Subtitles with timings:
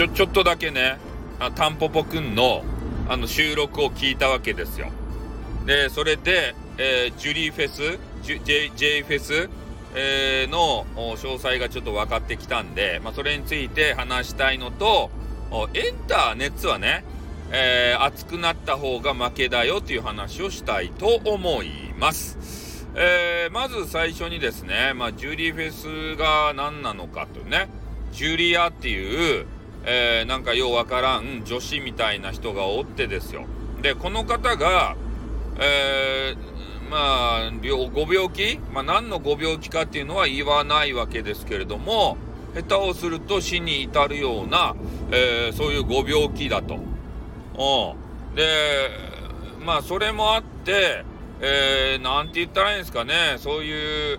[0.00, 0.96] ちょ、ちょっとだけね、
[1.38, 2.64] あタンポポくんの、
[3.06, 4.90] あの、収録を聞いたわけですよ。
[5.66, 9.50] で、それで、えー、ジュリーフェス、J, J フェス、
[9.94, 15.10] えー、の詳細がちょっと分かってきたんで、まあ、それについて話したいのと、
[15.74, 17.04] エンター熱はね、
[17.52, 22.86] えー、熱くなった方が負けだよという話をしたいと思います。
[22.94, 27.68] えー、まず最初にですね、まあ、ジュリーフェスが何なのかというね、
[28.12, 29.44] ジュリアっていう、
[29.84, 33.46] えー、なんかようわからん女子みたいな人がおってですよ。
[33.82, 34.96] で、この方が、
[35.58, 38.58] えー、まあ、病、ご病気？
[38.72, 42.18] まあ、何のご病気かっていうのは言わないわけですけれども、
[42.54, 44.74] 下手をすると死に至るような、
[45.12, 46.74] えー、そういうご病気だと。
[46.74, 46.78] う
[48.32, 48.34] ん。
[48.34, 48.90] で、
[49.64, 51.04] まあ、それもあって、
[51.40, 54.18] えー、なんて言ったらいいんですかね、そういう、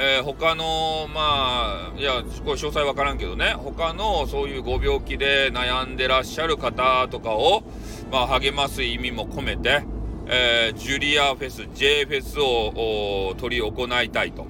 [0.00, 7.64] えー、他の、まあ、いや、これ詳細わからんけどね、他のそういうご病気で悩んでらっしゃる方とかを、
[8.12, 9.82] まあ、励ます意味も込めて、
[10.26, 14.46] えー、ジュリアフェス、J フェスを取り行いたいと。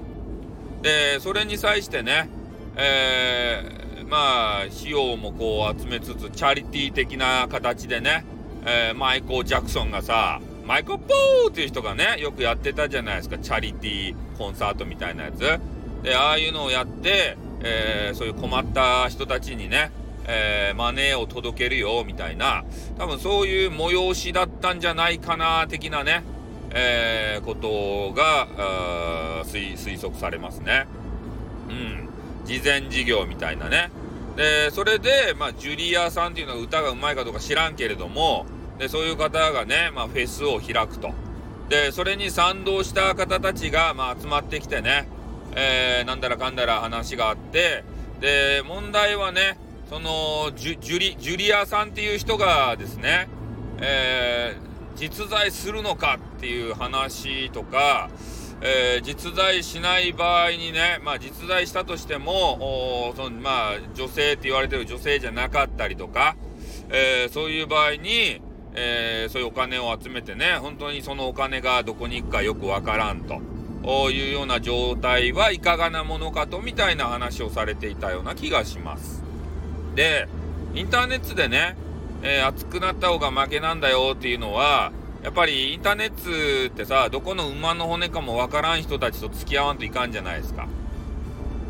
[0.82, 2.28] で、それに際してね、
[2.76, 8.26] えー、まあ、費用もこう集めつつ、チャリティー的な形でね、
[8.66, 15.38] え、マイコー・ジャクソンがさ、マイコ・ポーっていう人がね、よくやってたじゃないですか、チャリティーコンサートみたいなやつ。
[16.02, 19.91] で、ああいうのをやって、えー、そういう困った人たちにね、
[20.27, 22.66] えー、マネーを届けるよ、みたいな、
[22.98, 26.22] 多分そういう催しだったんじゃないかな、的なね、
[26.72, 28.47] えー、ことが、
[29.47, 30.86] 推測されますね。
[31.70, 32.08] うん。
[32.44, 33.91] 事前事業みたいなね。
[34.36, 38.44] で、それで、まあ、ジュリアさんっていうのは歌がうまいかどうか知らんけれども、
[38.78, 41.12] で、そういう方がね、まあ、フェスを開くと。
[41.68, 45.08] で、それに賛同した方たちが、まあ、集まってきてね、
[45.54, 47.84] えー、なんだらかんだら話があって、
[48.20, 49.58] で、問題はね、
[49.90, 53.28] その、ジュリ、ジュリアさんっていう人がですね、
[53.80, 58.10] えー、実在するのかっていう話とか、
[58.60, 66.36] えー、実在しない場合にね、まあ実在したとしても、そのまあ女性って言われてる女性じゃなかったりとか、
[66.88, 68.42] えー、そういう場合に、
[68.74, 73.40] えー、そういうお金を集めてね、本当にそのお金がどこに行くかよくわからんと
[74.10, 79.22] いうような状態はいかがなものかとみたいな話をされていたような気がします。
[79.94, 80.28] で、
[80.74, 81.76] インターネットでね、
[82.22, 84.92] えー、熱くなった方が負けなんだよっていうのは、
[85.22, 90.68] やっぱりインターネットってさ、どこの馬の骨かもわからん人たちと付き合わんといかんじゃないですか。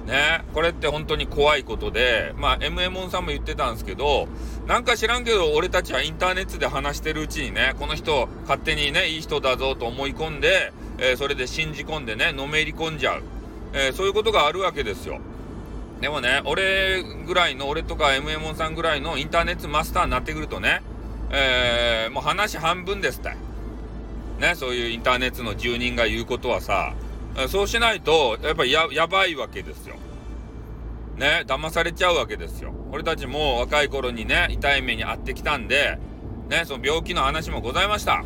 [0.08, 4.26] ね、これって本当に怖いことで、まあ、MM さんも言ってたんですけど、
[4.66, 13.22] なんか知らんけど、俺たちはインターネットで話してるうちにね、この人、勝手にね、いい人だぞと思い込んで、えー、それで信じ込んでね、のめり込んじゃう。
[13.74, 15.20] えー、そういうことがあるわけですよ。
[16.00, 20.80] でもね、俺ぐらいの、俺とか MM さんぐらいのインターネットマスターになってくるとね、
[21.30, 23.36] えー、もう話半分ですって。
[24.40, 26.94] ね、そういうインターネットの住人が言うことはさ、
[27.48, 29.96] そうしないと、やっぱりや、ばいわけですよ。
[31.16, 32.72] ね、騙されちゃうわけですよ。
[32.90, 35.98] 俺たちも若い頃にね、痛い目に遭ってきたんで、
[36.48, 38.24] ね、その病気の話もございました。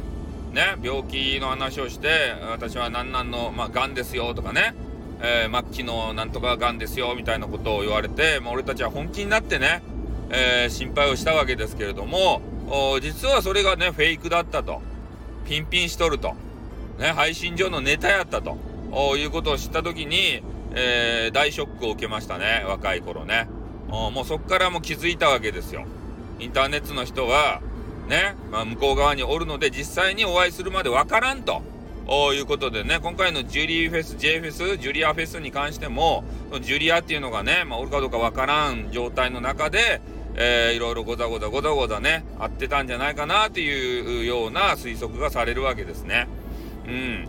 [0.52, 4.74] ね、病気の話をして、私は何々の、まあ、癌ですよとかね、
[5.20, 9.82] えー、末期のなんとか癌ですよみたいなことを言われて、まあ、俺たちは本気になってね、
[10.30, 12.42] えー、心配をしたわけですけれども、
[13.00, 14.80] 実はそれがね、フェイクだったと。
[15.46, 16.34] ピンピンしとると。
[16.98, 18.56] ね、配信上のネタやったと。
[19.16, 20.42] いうことを知ったときに、
[20.74, 22.64] えー、大ショックを受けましたね。
[22.66, 23.48] 若い頃ね。
[23.88, 25.84] もうそっからも気づいたわけですよ。
[26.38, 27.60] インターネットの人は、
[28.08, 31.62] ね、まあ、向こう側におるので実際にお会いするまでわからんと。
[32.34, 36.24] いうことでね、今回のジュリーフェス、J フェス、ジュリアフェスに関しても、
[36.60, 40.00] ジュリアっていうのがね、まあ、おるかどうかわからん状態の中で、
[40.34, 46.26] えー、いろいろござござござござね、合ってたんじゃないかなっていうような推測がされるわけですね。
[46.86, 47.28] うん。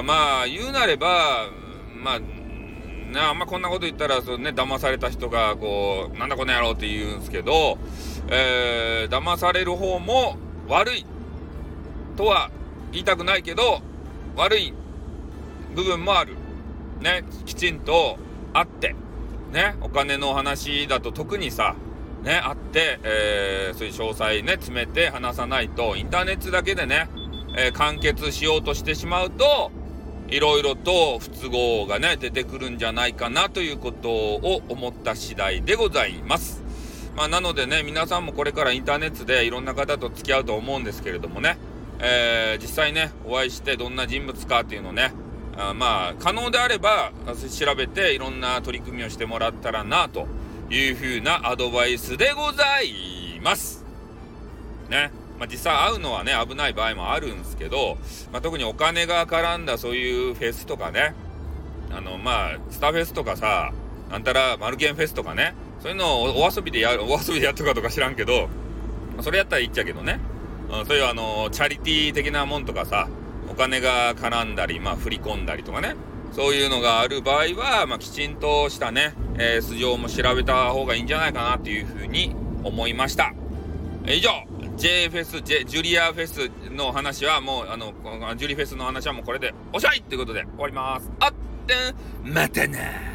[0.00, 1.50] まあ、言うなれば、
[1.94, 7.76] まあ、ね、あんまこんなこと言ったら、そうね、騙された人が、こう、なんだこの野郎って言うんですけど、
[8.28, 10.36] えー、騙される方も
[10.66, 11.04] 悪い
[12.16, 12.50] とは
[12.90, 13.82] 言いたくないけど、
[14.34, 14.72] 悪い
[15.74, 16.36] 部分もある。
[17.00, 18.16] ね、きちんと
[18.54, 18.94] あって、
[19.52, 21.74] ね、お金の話だと特にさ、
[22.22, 27.08] ね、あって、えー、そういう詳細ね、詰めて話さないと、インターネットだけでね、
[27.56, 29.70] えー、完結しようとしてしまうと、
[30.32, 36.62] いろいろと不都合がね、出てくるんじゃないかなということを思った次第でございます。
[37.14, 41.58] まあ、なのでね、皆さんもこれからインターネットでいろんな方と付き合うと思うんですけれどもね、
[41.98, 45.12] えー、実際ね、お会いしてどんな人物かっていうのをね、
[45.58, 50.28] あまあ、可能であれば、調べていろんな取り組みをしてもらったらなと
[50.70, 53.84] いう風なアドバイスでございます。
[54.88, 55.10] ね。
[55.42, 57.98] まあ、実際会うのはね、危ない場合もあるんですけど、
[58.30, 61.16] まあ、特にお金が絡んだそういうフェスとかね、
[61.90, 63.72] あの、まあ、スターフェスとかさ、
[64.08, 68.48] なんたらマルケンフェスとかね、そういうのをお遊びでやる、お遊びでやっとかとか知らんけど、
[69.20, 70.20] それやったらいいっちゃうけどね。
[70.70, 73.08] うん、そういうあの、チャリティー的なもんとかさ、
[73.50, 75.96] お金が絡んだり、まあ振り込んだりとかね、
[76.30, 83.34] そういうのがある場合は、まあ、きちんとしたね、えー、素性も調べた方がいいんじゃないかなっていうふうに思いました。
[84.06, 84.30] 以上、
[84.76, 87.92] J フェス、J、ジュリアフェスの話はもう、あの、
[88.36, 91.10] ジュリフェスの話はもうこれでおしゃいってことで終わります。
[91.20, 91.32] あっ
[91.66, 91.74] て
[92.28, 93.11] んまたな